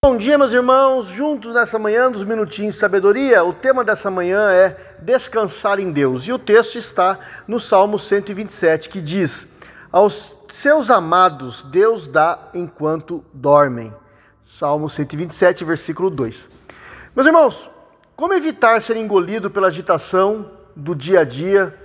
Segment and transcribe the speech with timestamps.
[0.00, 3.42] Bom dia, meus irmãos, juntos nessa manhã dos minutinhos de sabedoria.
[3.42, 6.22] O tema dessa manhã é descansar em Deus.
[6.22, 9.48] E o texto está no Salmo 127, que diz:
[9.90, 13.92] Aos seus amados Deus dá enquanto dormem.
[14.44, 16.46] Salmo 127, versículo 2.
[17.16, 17.68] Meus irmãos,
[18.14, 21.76] como evitar ser engolido pela agitação do dia a dia,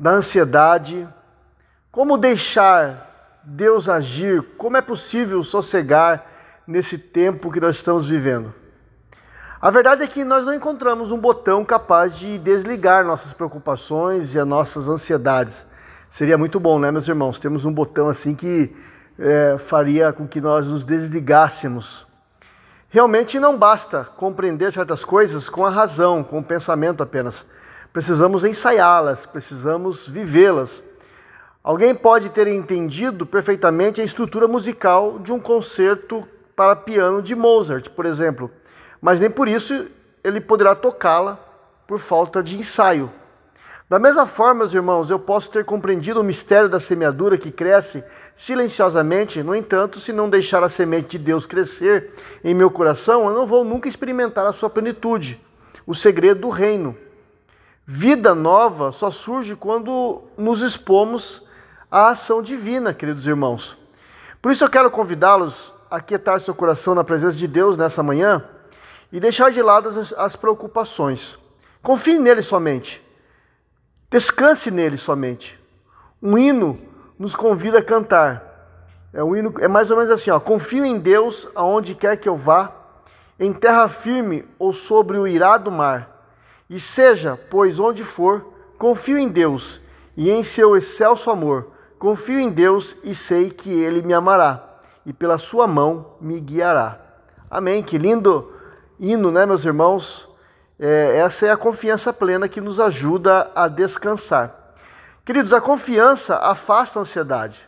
[0.00, 1.06] da ansiedade?
[1.92, 4.42] Como deixar Deus agir?
[4.56, 6.32] Como é possível sossegar?
[6.66, 8.54] Nesse tempo que nós estamos vivendo?
[9.60, 14.38] A verdade é que nós não encontramos um botão capaz de desligar nossas preocupações e
[14.38, 15.64] as nossas ansiedades.
[16.10, 17.38] Seria muito bom, né, meus irmãos?
[17.38, 18.74] Temos um botão assim que
[19.18, 22.06] é, faria com que nós nos desligássemos.
[22.90, 27.46] Realmente não basta compreender certas coisas com a razão, com o pensamento apenas.
[27.92, 30.82] Precisamos ensaiá-las, precisamos vivê-las.
[31.62, 37.90] Alguém pode ter entendido perfeitamente a estrutura musical de um concerto para piano de Mozart,
[37.90, 38.50] por exemplo,
[39.00, 39.86] mas nem por isso
[40.22, 41.38] ele poderá tocá-la
[41.86, 43.10] por falta de ensaio.
[43.88, 48.02] Da mesma forma, meus irmãos, eu posso ter compreendido o mistério da semeadura que cresce
[48.34, 53.34] silenciosamente, no entanto, se não deixar a semente de Deus crescer em meu coração, eu
[53.34, 55.38] não vou nunca experimentar a sua plenitude,
[55.86, 56.96] o segredo do reino.
[57.86, 61.46] Vida nova só surge quando nos expomos
[61.90, 63.76] à ação divina, queridos irmãos.
[64.40, 68.44] Por isso eu quero convidá-los aquietar seu coração na presença de Deus nessa manhã
[69.12, 71.38] e deixar de lado as, as preocupações.
[71.82, 73.02] Confie nele somente.
[74.10, 75.58] Descanse nele somente.
[76.20, 76.78] Um hino
[77.18, 78.52] nos convida a cantar.
[79.12, 82.28] É um hino é mais ou menos assim, ó: Confio em Deus aonde quer que
[82.28, 82.72] eu vá,
[83.38, 86.10] em terra firme ou sobre o irado mar.
[86.68, 88.44] E seja, pois onde for,
[88.78, 89.80] confio em Deus
[90.16, 91.68] e em seu excelso amor.
[91.98, 94.73] Confio em Deus e sei que ele me amará
[95.04, 96.98] e pela sua mão me guiará.
[97.50, 97.82] Amém.
[97.82, 98.52] Que lindo
[98.98, 100.28] hino, né, meus irmãos?
[100.78, 104.74] É, essa é a confiança plena que nos ajuda a descansar.
[105.24, 107.66] Queridos, a confiança afasta a ansiedade,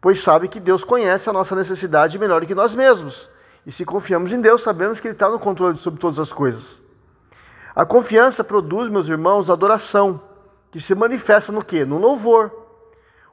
[0.00, 3.28] pois sabe que Deus conhece a nossa necessidade melhor que nós mesmos.
[3.66, 6.80] E se confiamos em Deus, sabemos que Ele está no controle sobre todas as coisas.
[7.76, 10.20] A confiança produz, meus irmãos, adoração,
[10.72, 11.84] que se manifesta no que?
[11.84, 12.50] No louvor.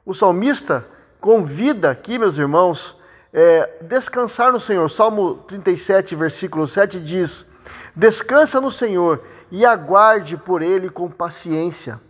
[0.04, 0.86] O salmista
[1.20, 2.96] convida aqui, meus irmãos,
[3.32, 4.88] é, descansar no Senhor.
[4.90, 7.46] Salmo 37, versículo 7 diz:
[7.94, 12.00] Descansa no Senhor e aguarde por Ele com paciência.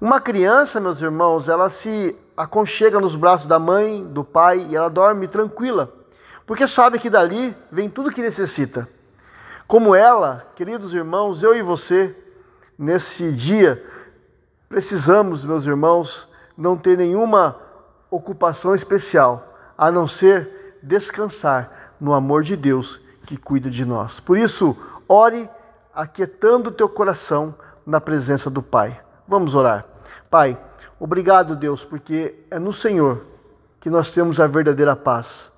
[0.00, 4.90] Uma criança, meus irmãos, ela se aconchega nos braços da mãe, do pai e ela
[4.90, 5.90] dorme tranquila,
[6.44, 8.86] porque sabe que dali vem tudo que necessita.
[9.66, 12.14] Como ela, queridos irmãos, eu e você,
[12.78, 13.82] nesse dia,
[14.68, 17.56] precisamos, meus irmãos, não ter nenhuma
[18.10, 24.20] ocupação especial a não ser descansar no amor de Deus que cuida de nós.
[24.20, 24.76] Por isso,
[25.08, 25.48] ore
[25.94, 27.54] aquietando o teu coração
[27.84, 29.00] na presença do Pai.
[29.26, 29.84] Vamos orar.
[30.30, 30.58] Pai,
[31.00, 33.24] obrigado, Deus, porque é no Senhor
[33.80, 35.50] que nós temos a verdadeira paz.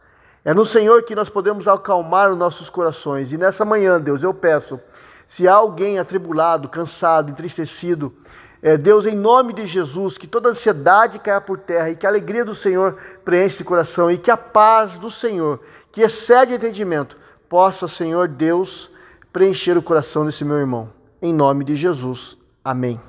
[0.44, 3.32] É no Senhor que nós podemos acalmar os nossos corações.
[3.32, 4.80] E nessa manhã, Deus, eu peço,
[5.26, 8.14] se há alguém atribulado, cansado, entristecido,
[8.60, 12.08] é, Deus, em nome de Jesus, que toda ansiedade caia por terra e que a
[12.08, 15.60] alegria do Senhor preencha esse coração e que a paz do Senhor,
[15.92, 17.16] que excede entendimento,
[17.48, 18.90] possa, Senhor Deus,
[19.32, 20.90] preencher o coração desse meu irmão.
[21.22, 22.36] Em nome de Jesus.
[22.64, 23.00] Amém.